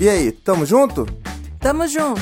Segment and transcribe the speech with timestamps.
[0.00, 1.06] E aí, tamo junto?
[1.60, 2.20] Tamo junto.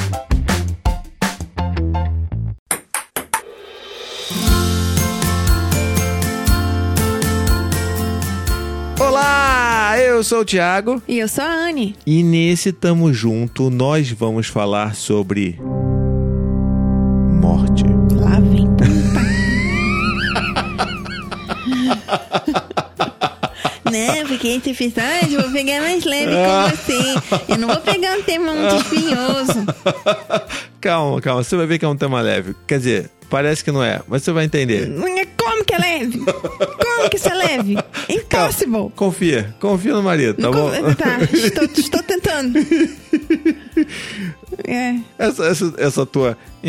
[9.00, 11.94] Olá, eu sou o Thiago E eu sou a Anne.
[12.06, 15.58] e nesse Tamo Junto nós vamos falar sobre
[17.40, 17.84] morte.
[24.06, 27.52] Não, porque esse episódio eu vou pegar mais leve com você.
[27.52, 29.66] Eu não vou pegar um tema muito espinhoso.
[30.80, 32.54] Calma, calma, você vai ver que é um tema leve.
[32.64, 34.88] Quer dizer, parece que não é, mas você vai entender.
[35.36, 36.18] Como que é leve?
[36.20, 37.76] Como que isso é leve?
[38.08, 38.90] Impossible.
[38.94, 40.70] Confia, confia no marido, tá Não bom?
[40.94, 42.60] Tá, estou, estou tentando.
[44.70, 44.96] É.
[45.18, 46.36] Essa, essa, essa tua.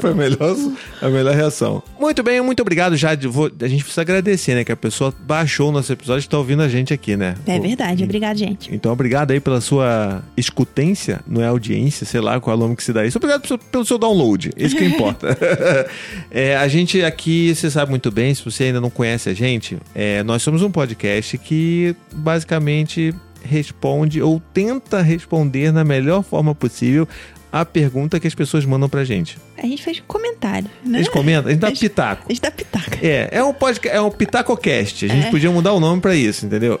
[0.00, 0.56] Foi a melhor,
[1.00, 1.82] a melhor reação.
[2.00, 2.96] Muito bem, muito obrigado.
[2.96, 4.64] Já de- vou- a gente precisa agradecer, né?
[4.64, 7.34] Que a pessoa baixou o nosso episódio e está ouvindo a gente aqui, né?
[7.46, 8.72] É verdade, obrigado, gente.
[8.74, 12.76] Então, obrigado aí pela sua escutência, não é audiência, sei lá qual é o nome
[12.76, 13.18] que se dá isso.
[13.18, 15.36] Obrigado pelo seu, pelo seu download, isso que importa.
[16.30, 19.76] É, a gente aqui, você sabe muito bem, se você ainda não conhece a gente,
[19.94, 27.06] é, nós somos um podcast que basicamente responde ou tenta responder na melhor forma possível
[27.50, 29.36] a pergunta que as pessoas mandam pra gente.
[29.58, 30.98] A gente fez comentário, né?
[31.00, 32.24] Eles comentam, a gente dá A gente- pitaco.
[32.26, 32.98] A gente dá pitaca.
[33.06, 35.04] É, é um podcast, é um pitacocast.
[35.04, 35.30] A gente É.
[35.30, 36.80] podia mudar o nome pra isso, entendeu?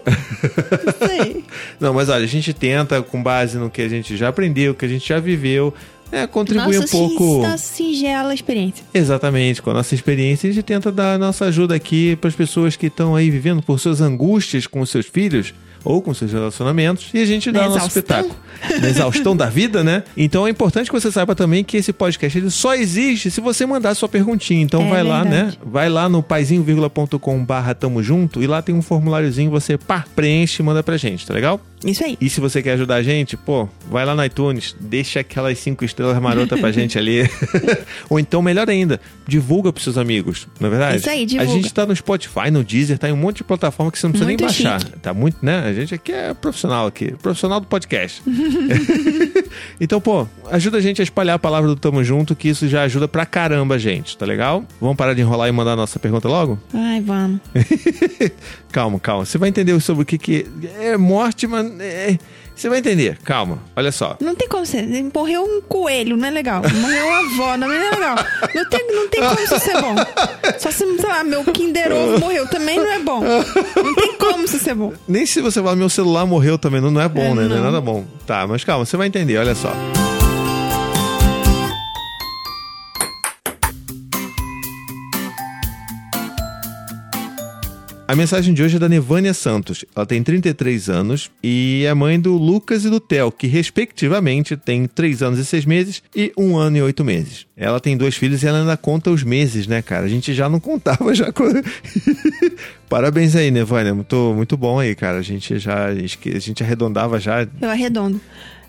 [1.10, 1.44] Aí.
[1.78, 4.84] Não, mas olha, a gente tenta, com base no que a gente já aprendeu, que
[4.84, 5.74] a gente já viveu,
[6.10, 7.42] é, contribuir Nossa, um pouco.
[7.42, 8.84] nossa singela experiência.
[8.94, 12.34] Exatamente, com a nossa experiência, a gente tenta dar a nossa ajuda aqui para as
[12.36, 16.32] pessoas que estão aí vivendo por suas angústias com os seus filhos ou com seus
[16.32, 18.34] relacionamentos e a gente dá Na o nosso espetáculo.
[18.80, 20.02] Na exaustão da vida, né?
[20.16, 23.66] Então é importante que você saiba também que esse podcast ele só existe se você
[23.66, 24.62] mandar sua perguntinha.
[24.62, 25.30] Então É vai lá, né?
[25.30, 25.58] verdade.
[25.64, 30.62] Vai lá no paizinho.com barra tamo junto e lá tem um formuláriozinho, você pá, preenche
[30.62, 31.60] e manda pra gente, tá legal?
[31.84, 32.16] Isso aí.
[32.20, 35.84] E se você quer ajudar a gente, pô, vai lá no iTunes, deixa aquelas cinco
[35.84, 37.28] estrelas marotas pra gente ali.
[38.08, 40.98] Ou então, melhor ainda, divulga pros seus amigos, não é verdade?
[40.98, 41.50] Isso aí, divulga.
[41.50, 44.06] A gente tá no Spotify, no Deezer, tá em um monte de plataforma que você
[44.06, 44.80] não precisa Muito nem baixar.
[44.80, 44.92] chique.
[45.00, 45.71] Tá muito, né?
[45.72, 48.22] A gente aqui é profissional aqui, profissional do podcast.
[49.80, 52.82] então, pô, ajuda a gente a espalhar a palavra do Tamo Junto, que isso já
[52.82, 54.64] ajuda pra caramba a gente, tá legal?
[54.80, 56.58] Vamos parar de enrolar e mandar a nossa pergunta logo?
[56.72, 57.40] Ai, vamos.
[58.70, 59.24] calma, calma.
[59.24, 60.46] Você vai entender sobre o que, que
[60.78, 61.66] é morte, mas.
[61.80, 62.18] é-
[62.54, 63.18] Você vai entender.
[63.24, 63.58] Calma.
[63.74, 64.16] Olha só.
[64.20, 64.86] Não tem como ser.
[65.14, 66.62] Morreu um coelho, não é legal.
[66.62, 68.16] Morreu uma avó, não é legal.
[68.54, 69.94] Não tem, não tem como isso ser bom.
[70.58, 73.20] Só se, sei lá, meu Kinder Ovo morreu, também não é bom.
[73.22, 74.92] Não tem como isso ser bom.
[75.08, 77.44] Nem se você falar meu celular morreu também, não, não é bom, É, né?
[77.48, 77.64] Não é não.
[77.64, 78.04] nada bom.
[78.26, 79.72] Tá, mas calma, você vai entender, olha só.
[88.12, 89.86] A mensagem de hoje é da Nevânia Santos.
[89.96, 94.86] Ela tem 33 anos e é mãe do Lucas e do Theo, que respectivamente têm
[94.86, 97.46] 3 anos e 6 meses e 1 ano e 8 meses.
[97.56, 100.04] Ela tem dois filhos e ela ainda conta os meses, né, cara?
[100.04, 101.64] A gente já não contava já quando...
[102.86, 103.94] Parabéns aí, Nevânia.
[103.94, 105.16] Muito, muito bom aí, cara.
[105.16, 107.48] A gente já a gente arredondava já.
[107.62, 108.20] Eu arredondo.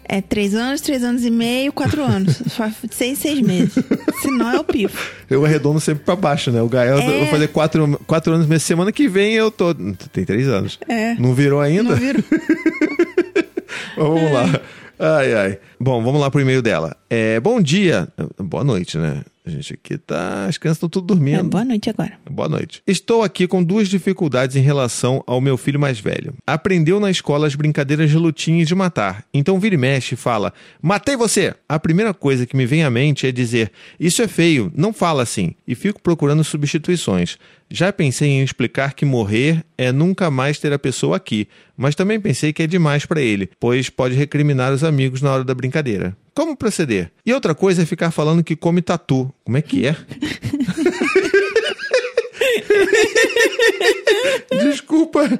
[0.05, 2.41] É três anos, três anos e meio, quatro anos.
[2.51, 3.73] Só seis, seis meses.
[4.21, 5.11] Senão é o pifo.
[5.29, 6.61] Eu arredondo sempre pra baixo, né?
[6.61, 7.17] O Gael, eu É.
[7.19, 9.73] vou fazer 4 quatro anos, mas semana que vem eu tô.
[10.11, 10.77] Tem 3 anos.
[10.87, 11.15] É.
[11.15, 11.83] Não virou ainda?
[11.91, 12.23] Não viro.
[13.97, 14.45] Vamos lá.
[14.99, 15.59] Ai, ai.
[15.79, 16.95] Bom, vamos lá pro e-mail dela.
[17.09, 18.07] É, bom dia.
[18.39, 19.21] Boa noite, né?
[19.45, 20.45] A gente aqui tá.
[20.45, 21.43] As crianças estão tudo É, dormindo.
[21.49, 22.13] boa noite agora.
[22.31, 22.81] Boa noite.
[22.87, 26.33] Estou aqui com duas dificuldades em relação ao meu filho mais velho.
[26.47, 29.25] Aprendeu na escola as brincadeiras de lutinha e de matar.
[29.33, 31.53] Então vira e mexe e fala: Matei você!
[31.67, 35.23] A primeira coisa que me vem à mente é dizer: Isso é feio, não fala
[35.23, 35.55] assim.
[35.67, 37.37] E fico procurando substituições.
[37.69, 42.19] Já pensei em explicar que morrer é nunca mais ter a pessoa aqui, mas também
[42.19, 46.15] pensei que é demais para ele, pois pode recriminar os amigos na hora da brincadeira.
[46.33, 47.11] Como proceder?
[47.25, 49.31] E outra coisa é ficar falando que come tatu.
[49.43, 49.95] Como é que é?
[54.63, 55.21] Desculpa.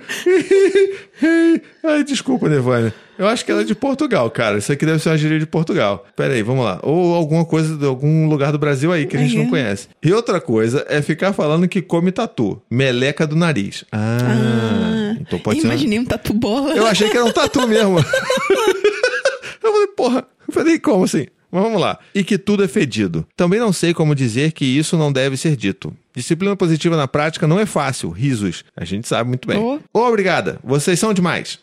[1.83, 2.93] Ai, desculpa, Nevânia.
[3.17, 4.57] Eu acho que ela é de Portugal, cara.
[4.57, 6.05] Isso aqui deve ser uma gíria de Portugal.
[6.15, 6.79] Pera aí, vamos lá.
[6.81, 9.49] Ou alguma coisa de algum lugar do Brasil aí que a gente não Uhum.
[9.51, 9.87] conhece.
[10.03, 12.61] E outra coisa é ficar falando que come tatu.
[12.69, 13.85] Meleca do nariz.
[13.91, 15.67] Ah, então pode ser.
[15.67, 16.73] Imaginei um tatu bola.
[16.75, 17.99] Eu achei que era um tatu mesmo.
[19.63, 20.25] Eu falei, porra.
[20.47, 21.27] Eu falei, como assim?
[21.51, 21.99] Mas vamos lá.
[22.15, 23.25] E que tudo é fedido.
[23.37, 25.93] Também não sei como dizer que isso não deve ser dito.
[26.15, 28.09] Disciplina positiva na prática não é fácil.
[28.11, 28.63] Risos.
[28.75, 29.57] A gente sabe muito bem.
[29.57, 29.79] Oh.
[29.99, 30.59] Obrigada.
[30.63, 31.57] Vocês são demais.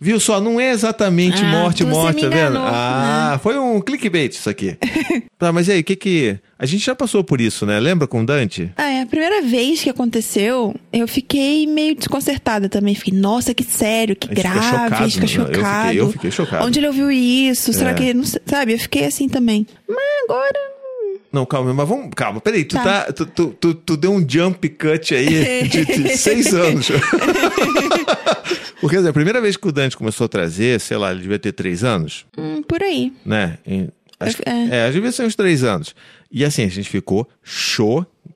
[0.00, 0.40] Viu só?
[0.40, 2.58] Não é exatamente Ah, morte, morte, tá vendo?
[2.58, 4.76] Ah, foi um clickbait isso aqui.
[5.38, 6.38] tá, mas e aí, o que que.
[6.58, 7.80] A gente já passou por isso, né?
[7.80, 8.70] Lembra com o Dante?
[8.76, 12.94] Ah, é, a primeira vez que aconteceu, eu fiquei meio desconcertada também.
[12.94, 15.24] Fiquei, nossa, que sério, que gente fica grave, chocado, fica né?
[15.24, 15.92] Eu fiquei- chocado.
[15.94, 16.66] eu fiquei chocado.
[16.66, 17.72] Onde ele ouviu isso?
[17.72, 17.94] Será É.
[17.94, 18.14] que.
[18.14, 19.66] Não sabe, eu fiquei assim também.
[19.88, 19.98] Mas
[20.28, 20.69] agora.
[21.32, 22.10] Não, calma, mas vamos.
[22.16, 22.82] Calma, peraí, tu, Tá.
[23.04, 23.12] tá.
[23.12, 26.88] tu, tu, tu, tu deu um jump cut aí de, de seis anos.
[28.80, 31.52] Porque a primeira vez que o Dante começou a trazer, sei lá, ele devia ter
[31.52, 33.12] três anos, Hum, por aí.
[33.24, 33.58] né?
[34.18, 34.88] Acho, É.
[34.88, 35.94] é, devia ser uns três anos.
[36.32, 37.28] E assim, a gente ficou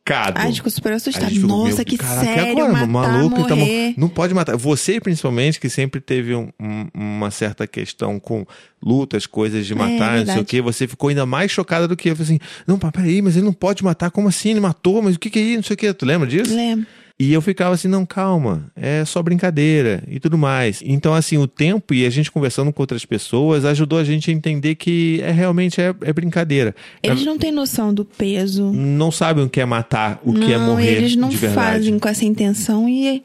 [0.07, 0.39] chocado.
[0.41, 1.31] Ai, ficou super assustado.
[1.31, 3.95] ficou, Nossa, meu, que caraca, sério, agora, matar, maluco, tá morrer.
[3.97, 4.57] não pode matar.
[4.57, 8.47] Você, principalmente, que sempre teve um- um- uma certa questão com
[8.83, 11.97] lutas, coisas de matar, não sei o É, quê, você ficou ainda mais chocada do
[11.97, 12.17] que eu.
[12.17, 14.51] Falei assim, não, pá, peraí, mas ele não pode matar, como assim?
[14.51, 15.57] Ele matou, mas o que que é isso?
[15.57, 15.95] Não sei o quê.
[15.95, 16.55] Tu lembra disso?
[16.55, 16.87] Lembro.
[17.19, 20.83] E eu ficava assim, não, calma, é só brincadeira e tudo mais.
[20.85, 24.35] Então, assim, o tempo e a gente conversando com outras pessoas ajudou a gente a
[24.35, 26.75] entender que é realmente é, é brincadeira.
[27.01, 28.65] Eles não têm noção do peso.
[28.73, 32.09] Não sabem o que é matar, o que é não, morrer eles não fazem com
[32.09, 33.23] essa intenção e,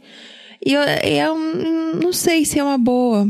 [0.65, 1.35] e eu, eu
[2.01, 3.27] não sei se é uma boa.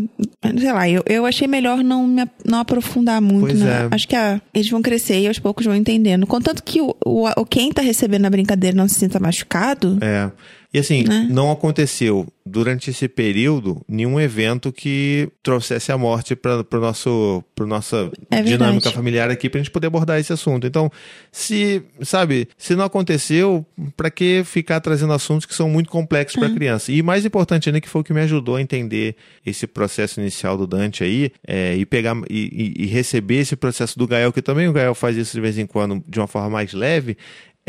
[0.57, 3.47] Sei lá, eu, eu achei melhor não, me, não aprofundar muito.
[3.47, 3.87] Pois né?
[3.91, 3.95] é.
[3.95, 6.25] Acho que a- eles vão crescer e aos poucos vão entendendo.
[6.25, 10.31] Contanto que o, o, o quem tá recebendo a brincadeira não se sinta machucado, É.
[10.71, 11.27] E assim, Né?
[11.31, 17.65] não aconteceu durante esse período nenhum evento que trouxesse a morte para o nosso pra
[17.65, 20.65] nossa É dinâmica familiar aqui pra gente poder abordar esse assunto.
[20.67, 20.91] Então,
[21.31, 23.65] se, sabe, se não aconteceu,
[23.97, 26.45] para que ficar trazendo assuntos que são muito complexos É.
[26.45, 26.91] para criança?
[26.91, 30.55] E mais importante ainda que foi o que me ajudou a entender esse processo inicial
[30.57, 34.41] do Dante aí, é, e pegar e, e- e receber esse processo do Gael, que
[34.41, 37.17] também o Gael faz isso de vez em quando de uma forma mais leve,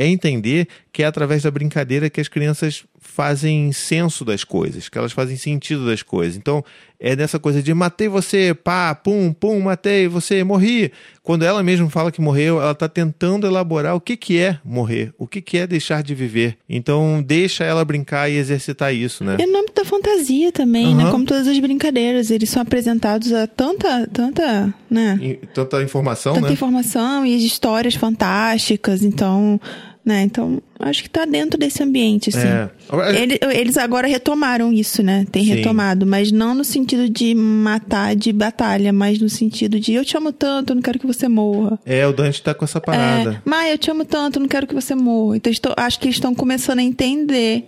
[0.00, 4.96] é entender que é através da brincadeira que as crianças fazem senso das coisas, que
[4.96, 6.36] elas fazem sentido das coisas.
[6.36, 6.64] Então,
[6.98, 10.90] é nessa coisa de matei você, pá, pum, pum, matei você, morri.
[11.22, 15.12] Quando ela mesma fala que morreu, ela está tentando elaborar o que, que é morrer,
[15.18, 16.56] o que, que é deixar de viver.
[16.68, 19.36] Então, deixa ela brincar e exercitar isso, né?
[19.38, 21.04] é no âmbito da fantasia também, né?
[21.04, 21.12] Aham.
[21.12, 22.30] Como todas as brincadeiras.
[22.30, 25.18] Eles são apresentados a tanta, tanta, né?
[25.20, 26.52] E Tanta informação, tanta né?
[26.52, 29.60] informação e histórias fantásticas, então,
[30.04, 30.22] né?
[30.22, 32.46] Então, acho que tá dentro desse ambiente, assim.
[32.46, 32.70] É.
[32.88, 35.26] Agora- Ele- Eles agora retomaram isso, né?
[35.30, 35.54] Tem Sim.
[35.54, 40.16] retomado, mas não no sentido de matar de batalha, mas no sentido de eu te
[40.16, 41.78] amo tanto, eu não quero que você morra.
[41.84, 43.42] É, o Dante tá com essa parada.
[43.44, 45.36] É, Maia, eu te amo tanto, eu não quero que você morra.
[45.36, 47.66] Então, estou- acho que eles estão começando a entender.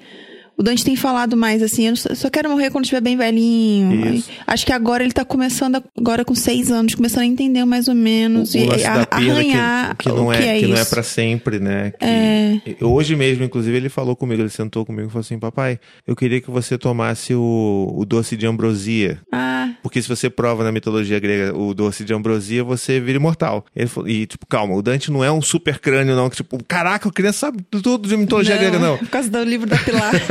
[0.62, 4.14] O Dante tem falado mais assim, eu só, quero morrer quando estiver bem velhinho.
[4.14, 4.30] Isso.
[4.46, 7.96] Acho que agora ele tá começando, agora com seis anos, começando a entender mais ou
[7.96, 8.54] menos.
[8.54, 10.90] o, e a- arranhar que, que não o é, que é que não é isso.
[10.90, 11.92] para sempre, né?
[11.98, 12.60] Que- É.
[12.80, 16.40] Hoje mesmo, inclusive, ele falou comigo, ele sentou comigo e falou assim: "Papai, eu queria
[16.40, 19.51] que você tomasse o, o doce de ambrosia, Ah,
[19.82, 23.64] porque se você prova na mitologia grega o doce de ambrosia, você vira imortal".
[23.74, 26.62] Ele falou, e tipo, calma, o Dante não é um super crânio não, que tipo,
[26.64, 28.98] caraca, a criança sabe tudo de mitologia grega não.
[28.98, 30.12] Por causa do livro da Pilar.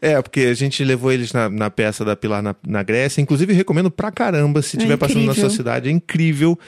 [0.00, 3.20] É, porque a gente levou eles na, na peça da Pilar na, na Grécia.
[3.20, 5.88] Inclusive, recomendo pra caramba se É estiver passando na sua cidade.
[5.88, 6.58] É incrível.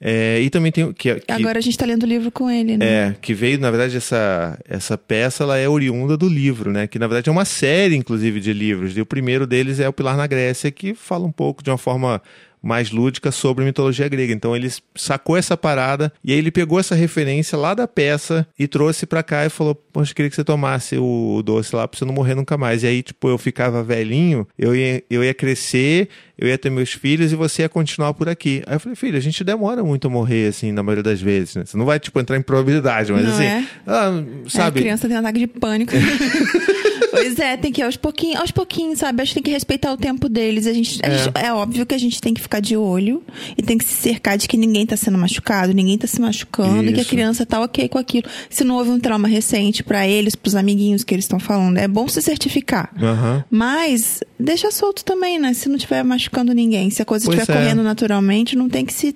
[0.00, 0.92] É, e também tem.
[0.92, 2.86] Que, que, agora a gente tá lendo o livro com ele, né?
[2.86, 6.86] É, que veio, na verdade, essa, essa peça ela é oriunda do livro, né?
[6.86, 8.96] Que na verdade é uma série, inclusive, de livros.
[8.96, 11.78] E o primeiro deles é O Pilar na Grécia, que fala um pouco de uma
[11.78, 12.20] forma
[12.66, 14.32] mais lúdica sobre mitologia grega.
[14.32, 18.66] Então ele sacou essa parada e aí ele pegou essa referência lá da peça e
[18.66, 22.04] trouxe pra cá e falou: Poxa, queria que você tomasse o doce lá pra você
[22.04, 22.82] não morrer nunca mais.
[22.82, 26.92] E aí, tipo, eu ficava velhinho, eu ia, eu ia crescer, eu ia ter meus
[26.92, 28.62] filhos e você ia continuar por aqui.
[28.66, 31.54] Aí eu falei, filho, a gente demora muito a morrer, assim, na maioria das vezes,
[31.54, 31.64] né?
[31.64, 33.64] Você não vai, tipo, entrar em probabilidade, mas Não assim, é?
[33.86, 34.80] ah, sabe?
[34.80, 35.92] A criança tem um ataque de pânico.
[37.22, 39.22] pois é, tem que ir aos pouquinhos, aos pouquinhos, sabe?
[39.22, 40.66] Acho que tem que respeitar o tempo deles.
[40.66, 41.18] A gente, a É.
[41.18, 43.22] gente- é óbvio que a gente tem que ficar de olho
[43.56, 46.88] e tem que se cercar de que ninguém tá sendo machucado, ninguém tá se machucando,
[46.90, 47.10] e que a Isso.
[47.10, 48.28] criança tá ok com aquilo.
[48.50, 51.88] Se não houve um trauma recente pra eles, pros amiguinhos que eles estão falando, é
[51.88, 52.90] bom se certificar.
[53.00, 53.44] Aham.
[53.50, 55.52] Mas deixa solto também, né?
[55.54, 57.56] Se não estiver machucando ninguém, se a coisa estiver é.
[57.56, 59.14] correndo naturalmente, não tem que se,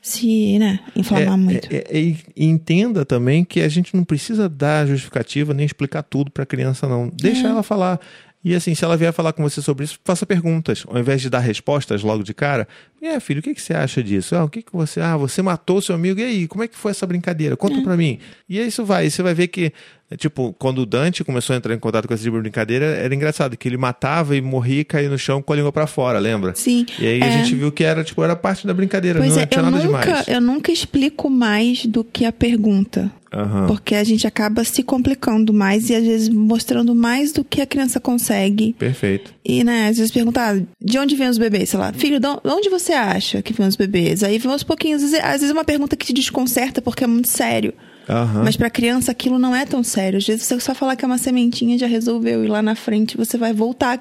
[0.00, 1.68] se né, inflamar muito.
[1.72, 6.02] É, é, é, e entenda também que a gente não precisa dar justificativa nem explicar
[6.02, 7.08] tudo pra criança, não.
[7.14, 7.50] Deixa É.
[7.50, 8.00] ela falar.
[8.42, 10.84] E assim, se ela vier falar com você sobre isso, faça perguntas.
[10.88, 12.66] Ao invés de dar respostas logo de cara,
[13.02, 14.34] é, filho, o que, que você acha disso?
[14.34, 14.98] Ah, o que, que você.
[14.98, 16.48] Ah, você matou seu amigo, e aí?
[16.48, 17.54] Como é que foi essa brincadeira?
[17.54, 18.18] Conta pra mim.
[18.48, 19.06] E aí isso vai.
[19.06, 19.72] E você vai ver que É,
[20.16, 23.14] Tipo, quando o Dante começou a entrar em contato com esse tipo de brincadeira, era
[23.14, 26.18] engraçado, que ele matava e morria e caía no chão com a língua pra fora,
[26.18, 26.52] lembra?
[26.56, 26.84] Sim.
[26.98, 27.30] E aí a É.
[27.30, 29.84] gente viu que era, tipo, era parte da brincadeira, Pois não é, tinha eu nada
[29.84, 30.28] nunca, demais.
[30.28, 33.10] eu nunca explico mais do que a pergunta.
[33.32, 33.68] Aham.
[33.68, 37.66] Porque a gente acaba se complicando mais e às vezes mostrando mais do que a
[37.66, 38.72] criança consegue.
[38.76, 39.32] Perfeito.
[39.44, 42.68] E, né, às vezes perguntar de onde vêm os bebês, sei lá, filho, de onde
[42.68, 44.24] você acha que vêm os bebês?
[44.24, 47.04] Aí vem aos pouquinhos, às vezes, às vezes é uma pergunta que te desconcerta porque
[47.04, 47.72] é muito sério.
[48.08, 48.42] Aham.
[48.44, 50.18] Mas pra criança aquilo não é tão sério.
[50.18, 53.16] Às vezes você só falar que é uma sementinha já resolveu e lá na frente
[53.16, 53.98] você vai voltar.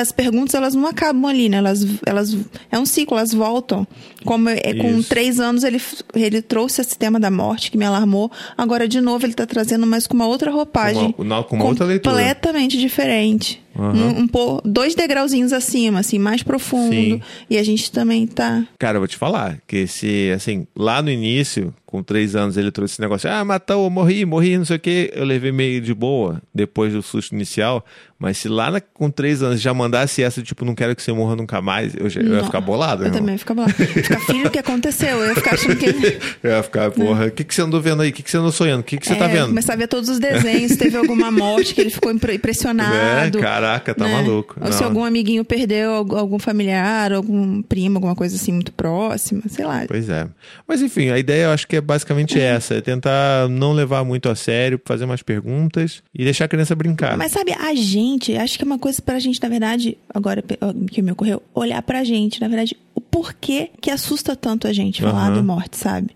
[0.00, 1.58] As perguntas elas não acabam ali, né?
[1.58, 2.36] Elas, elas
[2.72, 3.86] é um ciclo, elas voltam.
[4.24, 5.08] Como é, com Isso.
[5.08, 5.80] três anos ele,
[6.14, 8.30] ele trouxe esse tema da morte que me alarmou.
[8.56, 11.56] Agora de novo ele tá trazendo, mas com uma outra roupagem, Com uma- não, com
[11.56, 12.14] uma outra leitura.
[12.16, 13.62] completamente diferente.
[13.78, 13.92] Aham.
[13.92, 16.94] Um, um po- dois degrauzinhos acima, assim, mais profundo.
[16.94, 17.20] Sim.
[17.50, 18.64] E a gente também tá.
[18.78, 22.70] Cara, eu vou te falar que se, assim, lá no início, com três anos, ele
[22.70, 25.94] trouxe esse negócio, ah, matou, morri, morri, não sei o quê, eu levei meio de
[25.94, 27.84] boa, depois do susto inicial,
[28.18, 31.12] mas se lá na- com três anos já mandasse essa, tipo, não quero que você
[31.12, 33.20] morra nunca mais, eu, já- eu ia ficar bolado, Eu irmão.
[33.20, 33.72] também ia ficar bolado.
[33.74, 35.18] Ficar filho, o que aconteceu?
[35.20, 35.86] Eu ia ficar achando que.
[36.42, 38.10] Eu ia ficar, porra, o que, que você andou vendo aí?
[38.10, 38.80] O que, que você andou sonhando?
[38.80, 39.48] O que, que você tá É, vendo?
[39.48, 42.94] Começar a ver todos os desenhos, se teve alguma morte que ele ficou impre- impressionado.
[42.94, 43.30] É,
[43.66, 44.12] caraca, tá né?
[44.12, 44.56] maluco.
[44.60, 44.88] Ou se Não.
[44.88, 49.84] algum amiguinho perdeu algum familiar, algum primo, alguma coisa assim muito próxima, sei lá.
[49.88, 50.28] Pois é.
[50.66, 54.28] Mas enfim, a ideia eu acho que é basicamente essa: é tentar não levar muito
[54.28, 57.16] a sério, fazer mais perguntas e deixar a criança brincar.
[57.16, 60.42] Mas sabe, a gente, acho que é uma coisa pra gente, na verdade, agora
[60.90, 65.02] que me ocorreu, olhar pra gente, na verdade, o porquê que assusta tanto a gente
[65.02, 66.10] falar de morte, sabe?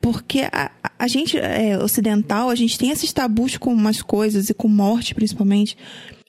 [0.00, 4.50] Porque a, a- a gente é, ocidental, a gente tem esses tabus com umas coisas
[4.50, 5.76] e com morte principalmente,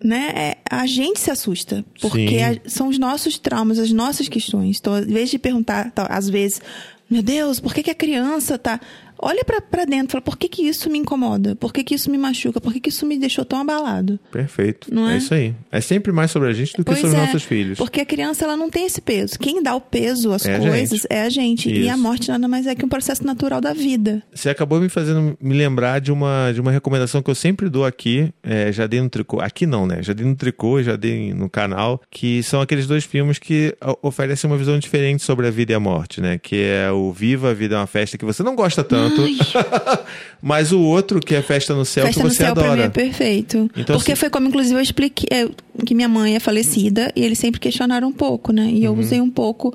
[0.06, 0.32] né?
[0.36, 4.78] É, a gente se assusta, porque a- são os nossos traumas, as nossas questões.
[4.80, 6.62] Então, às vezes de perguntar, tá, às vezes,
[7.10, 8.80] meu Deus, por que, que a criança tá.
[9.20, 11.56] Olha pra, pra dentro, fala, por que, que isso me incomoda?
[11.56, 12.60] Por que, que isso me machuca?
[12.62, 14.20] Por que, que isso me deixou tão abalado?
[14.32, 14.94] Perfeito.
[14.94, 15.18] Não é?
[15.18, 15.54] isso aí.
[15.72, 17.78] É sempre mais sobre a gente do que Pois sobre é, nossos filhos.
[17.78, 19.38] Porque a criança ela não tem esse peso.
[19.40, 21.08] Quem dá o peso às É a coisas gente.
[21.10, 21.70] é a gente.
[21.70, 22.02] E a Isso.
[22.04, 24.22] morte nada mais é que um processo natural da vida.
[24.34, 27.86] Você acabou me fazendo me lembrar de uma, de uma recomendação que eu sempre dou
[27.86, 28.32] aqui.
[28.44, 29.40] é, já dei no tricô.
[29.40, 30.02] Aqui não, né?
[30.04, 32.02] Já dei no tricô, já dei no canal.
[32.10, 35.80] Que são aqueles dois filmes que oferecem uma visão diferente sobre a vida e a
[35.80, 36.38] morte, né?
[36.38, 39.05] Que é o Viva, a Vida é uma Festa, que você não gosta tanto.
[40.42, 42.70] mas o outro, que é Festa no Céu, Festa que no você céu pra mim
[42.70, 42.84] adora.
[42.86, 43.70] é perfeito.
[43.76, 45.48] Então, Porque assim- foi como, inclusive, eu expliquei é,
[45.86, 48.68] que minha mãe é falecida e eles sempre questionaram um pouco, né?
[48.72, 49.00] E eu Uhum.
[49.00, 49.74] usei um pouco.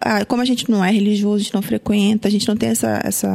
[0.00, 2.68] ah, como a gente não é religioso, a gente não frequenta, a gente não tem
[2.68, 3.00] essa.
[3.02, 3.28] essa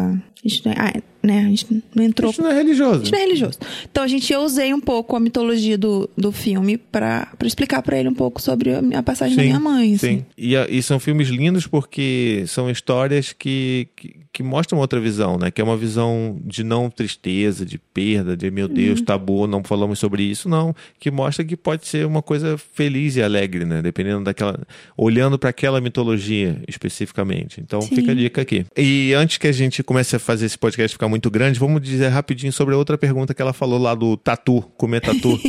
[0.44, 1.40] a, gente não, é- ah, né?
[1.46, 2.96] a gente não entrou Isso não é religioso.
[2.96, 3.60] A gente não é religioso.
[3.92, 7.82] Então a gente eu usei um pouco a mitologia do, do filme pra, pra explicar
[7.84, 9.96] pra ele um pouco sobre a, a passagem da minha mãe.
[9.96, 10.18] assim.
[10.20, 10.26] Sim.
[10.38, 15.38] E, a- e são filmes lindos porque são histórias que, que, que mostram outra visão,
[15.38, 15.52] né?
[15.52, 19.06] Que é uma visão de não tristeza, de perda, de meu Deus, Uhum.
[19.06, 20.74] tabu, não falamos sobre isso, não.
[21.00, 23.82] Que mostra que pode ser uma coisa feliz e alegre, né?
[23.82, 24.58] Dependendo daquela.
[24.96, 27.60] Olhando para aquela mitologia especificamente.
[27.60, 27.96] Então Sim.
[27.96, 28.66] fica a dica aqui.
[28.78, 32.08] E antes que a gente comece a fazer esse podcast ficar muito grande, vamos dizer
[32.08, 35.38] rapidinho sobre a outra pergunta que ela falou lá do tatu, comer tatu.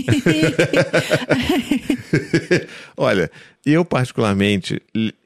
[2.97, 3.31] Olha,
[3.65, 4.81] eu particularmente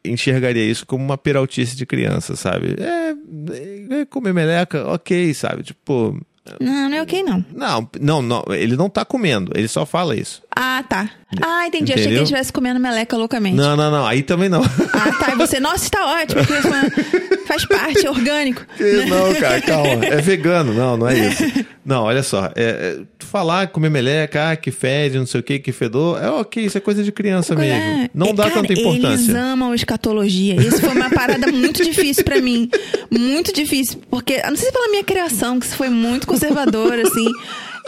[0.05, 2.77] enxergaria isso como uma peraltice de criança, sabe?
[2.79, 5.63] É, é comer meleca, ok, sabe?
[5.63, 6.21] Tipo,
[6.61, 7.45] Não, não é ok, não.
[7.53, 10.43] não, não, não, ele não tá comendo, ele só fala isso.
[10.55, 11.11] Ah, tá.
[11.43, 11.93] Ah, entendi.
[11.93, 12.13] Achei que Entendeu?
[12.19, 13.57] ele estivesse comendo meleca loucamente.
[13.57, 14.63] Não, não, não, aí também não.
[14.63, 15.33] Ah, tá.
[15.33, 16.41] E você, nossa, está ótimo.
[16.41, 18.63] isso Faz parte, é orgânico.
[19.09, 20.05] não, cara, calma.
[20.05, 21.43] É vegano, não, não é isso.
[21.85, 22.47] Não, olha só.
[22.57, 26.29] É, é, falar, comer meleca, ah, que fede, não sei o que, que fedor, é
[26.31, 27.75] ok, isso é coisa de criança mesmo.
[27.81, 28.11] É.
[28.15, 29.37] Não É, dá cara, tanta Eles importância.
[29.39, 30.57] amam escatologia.
[30.57, 32.69] Isso foi uma parada muito difícil pra mim.
[33.11, 34.01] Muito difícil.
[34.11, 37.27] Porque, não sei se pela minha criação, que isso foi muito conservadora, assim.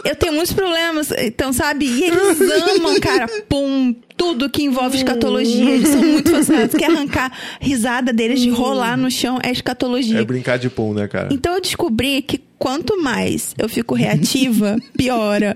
[0.05, 1.85] Eu tenho muitos problemas, então, sabe?
[1.85, 2.41] E eles
[2.77, 5.71] amam, cara, pum, tudo que envolve escatologia.
[5.71, 6.75] Eles são muito fascinados.
[6.75, 10.19] Quer arrancar risada deles de rolar no chão é escatologia.
[10.19, 11.29] É brincar de pum, né, cara?
[11.31, 15.55] Então eu descobri que quanto mais eu fico reativa, piora.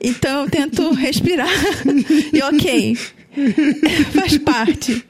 [0.00, 1.48] Então eu tento respirar.
[2.32, 2.96] E ok.
[4.14, 5.04] Faz parte.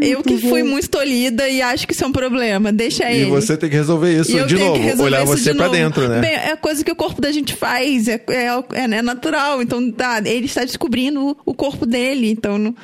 [0.00, 2.72] Eu que fui muito tolhida e acho que isso é um problema.
[2.72, 3.30] Deixa E ele.
[3.30, 5.70] você tem que resolver isso E eu de novo, olhar isso você novo.
[5.70, 6.20] dentro, né?
[6.20, 9.62] Bem, é coisa que o corpo da gente faz, é, é, é, né, natural.
[9.62, 12.30] Então, tá, ele está descobrindo o corpo dele.
[12.30, 12.74] Então, não,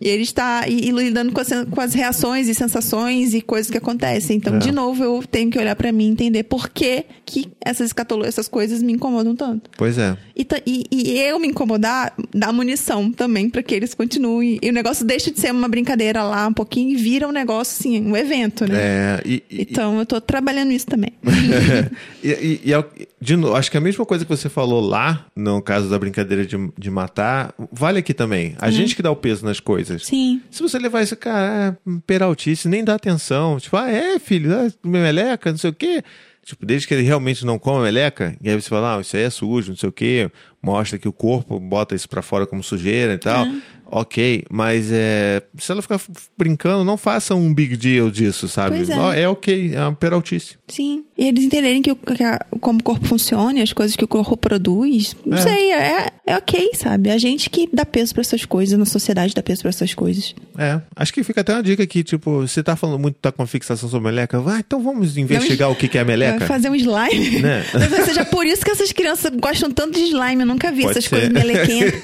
[0.00, 3.70] E ele está e, e lidando com as, com as reações e sensações e coisas
[3.70, 4.36] que acontecem.
[4.36, 4.58] Então, É.
[4.58, 8.24] de novo, eu tenho que olhar pra mim e entender por que, que essas escatolo,
[8.24, 9.70] essas coisas me incomodam tanto.
[9.76, 10.16] Pois é.
[10.36, 14.58] E, e- e eu me incomodar dá munição também pra que eles continuem.
[14.62, 17.76] E o negócio deixa de ser uma brincadeira lá um pouquinho e vira um negócio,
[17.80, 18.76] assim, um evento, né?
[18.78, 21.12] É, e, Então, eu tô trabalhando isso também.
[22.22, 22.84] e, e- é
[23.20, 26.44] de novo, acho que a mesma coisa que você falou lá, no caso da brincadeira
[26.46, 28.54] de, de matar, vale aqui também.
[28.58, 29.85] A gente que dá o peso nas coisas.
[29.98, 30.42] Sim.
[30.50, 33.58] Se você levar isso, cara, é, peraltice, nem dá atenção.
[33.58, 36.02] Tipo, ah, é, filho, ah, meleca, não sei o quê.
[36.44, 39.24] Tipo, desde que ele realmente não come meleca, e aí você fala, ah, isso aí
[39.24, 40.30] é sujo, não sei o quê.
[40.62, 43.44] Mostra que o corpo bota isso pra fora como sujeira e tal.
[43.86, 46.00] Ok, mas é, se ela ficar
[46.36, 48.76] brincando, não faça um big deal disso, sabe?
[48.90, 49.22] É.
[49.22, 50.56] É ok, é uma peraltice.
[50.68, 51.04] Sim.
[51.18, 54.08] E eles entenderem que, que a- como o corpo funciona, e as coisas que o
[54.08, 55.40] corpo produz, não É.
[55.42, 57.10] sei, é, é ok, sabe?
[57.10, 60.34] A gente que dá peso pra essas coisas, na sociedade dá peso pra essas coisas.
[60.58, 63.46] É, acho que fica até uma dica aqui, tipo, você tá falando muito, tá com
[63.46, 66.38] fixação sobre meleca, vai, então vamos investigar o que, que é meleca.
[66.40, 67.40] Vai fazer um slime.
[67.40, 67.64] Né?
[67.72, 70.42] Talvez seja por isso que essas crianças gostam tanto de slime.
[70.42, 71.10] Eu nunca vi Pode essas ser.
[71.10, 72.02] coisas melequentas.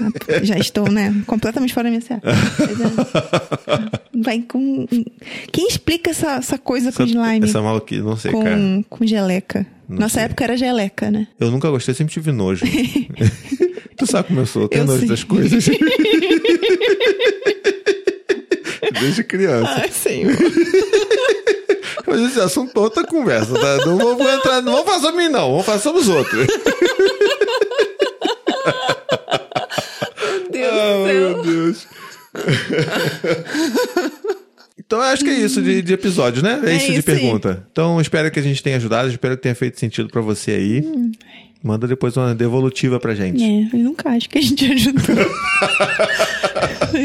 [0.00, 1.12] Ah, Já estou, né?
[1.26, 2.02] Completamente fora da minha.
[2.56, 3.88] Pois é.
[4.20, 4.86] Vai com.
[5.52, 7.46] Quem explica essa, essa coisa com Essa, slime?
[7.48, 8.56] essa maluquice, não sei, cara.
[8.56, 9.66] com, com geleca.
[9.88, 10.24] Não Nossa sei.
[10.24, 11.26] época era geleca, né?
[11.40, 12.64] Eu nunca gostei, sempre tive nojo.
[13.96, 15.08] tu sabe como eu sou, eu tenho Eu nojo sei.
[15.08, 15.64] das coisas.
[19.00, 19.74] Desde criança.
[19.80, 20.32] Ai, senhor.
[22.06, 23.76] Mas esse assunto é outra conversa, tá?
[23.84, 25.60] Não vamos entrar, não vamos falar sobre mim, não.
[25.62, 26.46] Vamos sobre os outros.
[30.50, 31.42] Meu Deus do meu.
[31.42, 31.86] Deus.
[35.12, 36.60] Acho que é isso de, de episódio, né?
[36.64, 37.16] É, É isso de isso aí.
[37.20, 37.66] pergunta.
[37.72, 40.84] Então, espero que a gente tenha ajudado, espero que tenha feito sentido pra você aí.
[41.62, 43.42] Manda depois uma devolutiva pra gente.
[43.42, 45.02] É, eu nunca acho que a gente ajudou.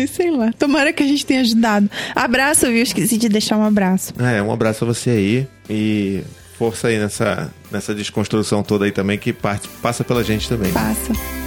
[0.08, 0.52] Sei lá.
[0.54, 1.90] Tomara que a gente tenha ajudado.
[2.16, 2.84] Abraço, viu?
[2.84, 4.14] Esqueci de deixar um abraço.
[4.20, 6.22] É, um abraço a você aí e
[6.58, 10.72] força aí nessa, nessa desconstrução toda aí também que parte, passa pela gente também.
[10.72, 11.43] Passa.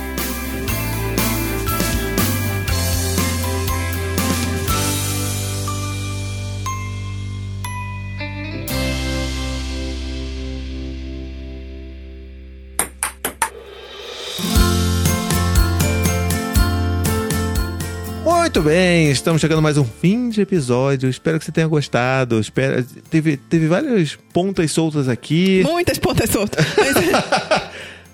[18.57, 21.11] Muito bem, estamos chegando a mais um fim de episódio.
[21.11, 22.41] Espero que você tenha gostado.
[22.41, 22.83] Espero...
[23.11, 25.63] Teve, teve várias pontas soltas aqui.
[25.63, 26.65] Muitas pontas soltas.
[26.75, 26.97] Mas,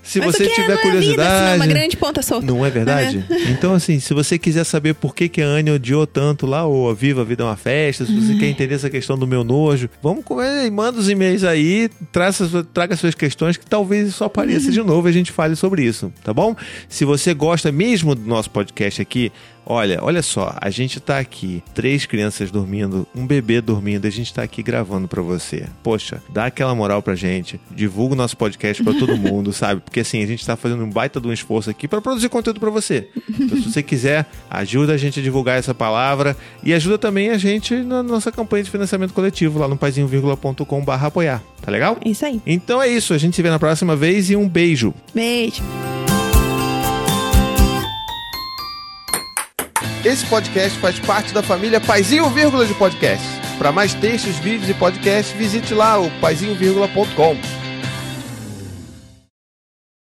[0.02, 1.52] Se mas você o que tiver é, é vida, curiosidade.
[1.52, 2.44] é uma grande ponta solta.
[2.44, 3.24] Não é verdade?
[3.48, 6.90] Então, assim, se você quiser saber por que, que a Anne odiou tanto lá o
[6.90, 9.44] A Viva a Vida é uma Festa, se você quer entender essa questão do meu
[9.44, 14.72] nojo, vamos comer, manda os e-mails aí, traça, traga suas questões que talvez isso apareça
[14.72, 16.56] de novo e a gente fale sobre isso, tá bom?
[16.88, 19.30] Se você gosta mesmo do nosso podcast aqui,
[19.64, 24.32] Olha, olha só, a gente tá aqui, três crianças dormindo, um bebê dormindo, a gente
[24.34, 25.66] tá aqui gravando pra você.
[25.82, 29.80] Poxa, dá aquela moral pra gente, divulga o nosso podcast pra todo mundo, sabe?
[29.80, 32.58] Porque assim, a gente tá fazendo um baita de um esforço aqui pra produzir conteúdo
[32.60, 33.08] pra você.
[33.28, 37.38] Então, se você quiser, ajuda a gente a divulgar essa palavra e ajuda também a
[37.38, 41.96] gente na nossa campanha de financiamento coletivo lá no paizinho.com.br apoiar, tá legal?
[42.04, 42.40] É isso aí.
[42.46, 44.92] Então é isso, a gente se vê na próxima vez e um beijo.
[45.14, 45.62] Beijo.
[50.04, 53.24] Esse podcast faz parte da família Paizinho Vírgula de Podcast.
[53.56, 57.51] Para mais textos, vídeos e podcasts, visite lá o paizinho.com.